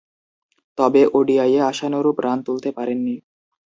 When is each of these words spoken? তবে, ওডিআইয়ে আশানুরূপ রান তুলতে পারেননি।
তবে, 0.77 1.01
ওডিআইয়ে 1.13 1.61
আশানুরূপ 1.71 2.17
রান 2.25 2.37
তুলতে 2.47 2.69
পারেননি। 2.77 3.15